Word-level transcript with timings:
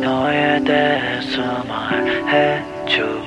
너에 0.00 0.62
대해서 0.64 1.62
말해줄래요? 2.86 3.20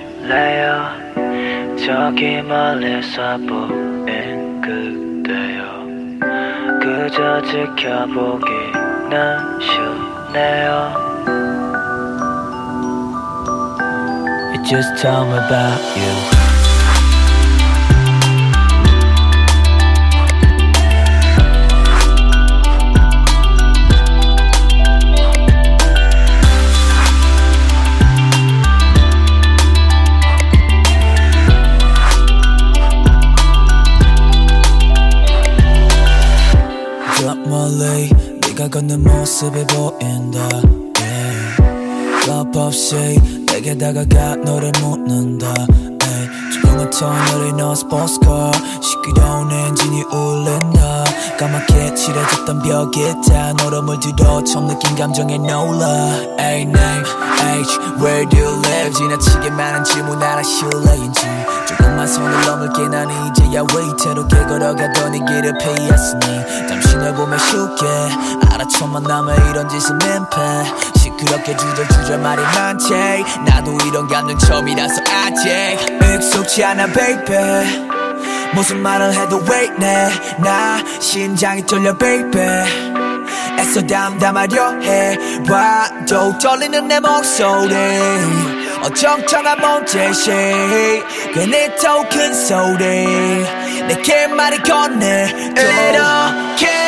저기 1.86 2.42
멀리서 2.42 3.38
보인 3.38 4.62
그대여. 4.62 5.86
그저 6.81 7.41
지켜보기는 7.44 9.12
쉽네요. 9.62 11.14
Just 14.66 14.96
tell 15.02 15.26
me 15.26 15.38
about 15.38 15.82
you 15.98 16.32
걷는 38.73 39.04
모습이 39.04 39.68
보인다. 39.68 40.40
Yeah. 41.00 42.26
겁 42.26 42.58
없이 42.58 42.95
내게 43.45 43.77
다가가 43.77 44.38
너를 44.38 44.72
묻는다. 44.81 45.54
조용한 46.52 46.90
터널에 46.90 47.52
넣은 47.52 47.76
스포츠카 47.76 48.52
시끄러운 48.81 49.52
엔진이 49.52 50.02
울린다. 50.12 51.04
까맣게 51.38 51.94
칠해졌던 51.94 52.64
벽에 52.64 53.14
다 53.30 53.54
너로 53.54 53.84
물들어 53.84 54.44
처음 54.44 54.66
느낀 54.67 54.95
감정에 54.95 55.38
놀라. 55.38 55.86
A 56.40 56.62
name 56.62 57.05
H 57.59 57.80
Where 58.02 58.28
do 58.28 58.40
you 58.40 58.59
live? 58.66 58.92
지나치게 58.94 59.52
많은 59.52 59.84
질문 59.84 60.22
알아 60.22 60.42
실례인지. 60.42 61.22
조금만 61.67 62.08
손을 62.08 62.42
넘을게 62.45 62.88
난 62.88 63.08
이제야 63.12 63.62
위태롭게 63.62 64.36
걸어가던 64.47 65.14
이 65.14 65.19
길을 65.19 65.53
피했으니. 65.59 66.67
잠시 66.67 66.97
널 66.97 67.14
보면 67.14 67.38
쉽게 67.38 68.42
알아쳐 68.64 68.88
만나면 68.88 69.50
이런 69.50 69.67
짓은 69.67 69.97
민폐 69.97 70.39
시끄럽게 70.97 71.58
주절주절 71.58 72.19
말이 72.19 72.42
많지. 72.42 72.94
나도 73.45 73.78
이런 73.86 74.08
감정 74.08 74.38
처음이라서 74.38 75.02
아직 75.02 75.78
익숙지 76.16 76.64
않아 76.64 76.88
baby. 76.88 77.89
무슨 78.53 78.81
말을 78.81 79.14
해도 79.14 79.44
왜 79.50 79.66
이래 79.66 80.09
나 80.39 80.81
심장이 81.00 81.66
떨려 81.66 81.97
baby. 81.97 82.47
애써 83.59 83.81
담담하려 83.81 84.80
해. 84.81 85.17
봐도 85.45 86.38
떨리는 86.38 86.88
내 86.88 87.00
목소리. 87.02 87.75
어정쩡한 88.81 89.59
몸짓이. 89.59 91.03
괜히 91.34 91.75
더큰 91.81 92.34
소리. 92.34 92.86
내게 93.88 94.28
말이 94.28 94.58
건네. 94.59 95.53
이렇게 95.58 96.83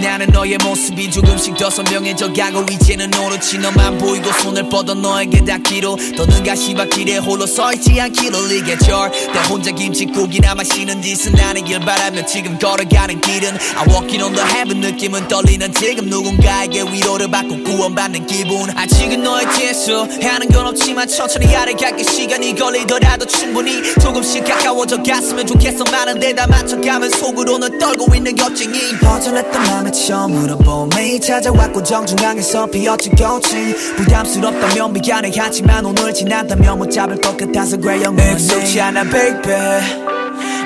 나는 0.00 0.26
너의 0.28 0.58
모습이 0.62 1.10
조금씩 1.10 1.56
더 1.56 1.70
선명해져 1.70 2.32
가고 2.32 2.64
이제는 2.70 3.12
오로지 3.18 3.58
너만 3.58 3.98
보이고 3.98 4.30
손을 4.42 4.68
뻗어 4.68 4.94
너에게 4.94 5.44
닿기로 5.44 5.96
더는 6.16 6.44
가시밭길에 6.44 7.18
홀로 7.18 7.46
서있지 7.46 8.00
않기를 8.00 8.52
이게 8.52 8.76
절대 8.78 9.38
혼자 9.48 9.70
김치국이나 9.70 10.54
마시는 10.54 11.02
짓은 11.02 11.38
아니길 11.38 11.80
바라며 11.80 12.24
지금 12.26 12.58
걸어가는 12.58 13.20
길은 13.20 13.56
I 13.76 13.86
walking 13.88 14.22
on 14.22 14.34
the 14.34 14.46
heaven. 14.48 14.80
느낌은 14.80 15.28
떨리는 15.28 15.72
지금 15.74 16.06
누군가에게 16.06 16.82
위로를 16.82 17.28
받고 17.30 17.62
구원받는 17.64 18.26
기분. 18.26 18.70
아직은 18.76 19.22
너의 19.22 19.46
뒤에서 19.52 20.06
하는 20.22 20.48
건 20.48 20.66
없지만 20.66 21.08
천천히 21.08 21.54
아래 21.56 21.72
갈게 21.72 22.04
시간이 22.04 22.54
걸리더라도 22.54 23.24
충분히 23.26 23.82
조금씩 24.00 24.44
가까워져 24.44 25.02
갔으면 25.02 25.46
좋겠어. 25.46 25.84
많은 25.90 26.20
데 26.20 26.36
다 26.36 26.46
맞춰가면 26.46 27.08
속으로는 27.10 27.78
떨고 27.78 28.14
있는 28.14 28.36
걱정이 28.36 28.98
허전했던 29.16 29.62
맘에 29.62 29.90
처음으로 29.90 30.58
봄이 30.58 31.18
찾아왔고 31.20 31.82
정중앙에서 31.82 32.66
피었지 32.66 33.08
꽃이 33.10 33.72
부담스럽다면 33.96 34.92
미안해. 34.92 35.30
하지만 35.38 35.86
오늘 35.86 36.12
지난다면 36.12 36.78
못 36.78 36.90
잡을 36.90 37.18
것 37.18 37.34
같아서 37.34 37.78
그래 37.78 38.02
영원히 38.02 38.32
익숙지 38.32 38.78
않아 38.78 39.04
baby. 39.04 39.56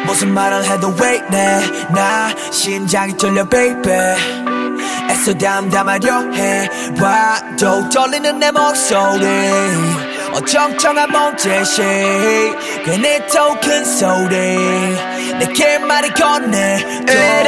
무슨 0.04 0.34
말을 0.34 0.64
해도 0.64 0.92
왜 1.00 1.22
이래 1.28 1.60
나 1.94 2.28
심장이 2.50 3.16
떨려 3.16 3.48
baby. 3.48 4.16
애써 5.08 5.32
담담하려 5.32 6.32
해. 6.32 6.68
봐도 6.98 7.88
떨리는 7.88 8.36
내 8.40 8.50
목소리. 8.50 9.26
어정쩡한 10.32 11.10
몸짓이 11.10 11.82
괜히 12.84 13.18
더 13.32 13.60
큰 13.60 13.84
소리. 13.84 14.36
내게 15.38 15.78
말이 15.78 16.08
건네. 16.10 16.78
이렇게 17.02 17.39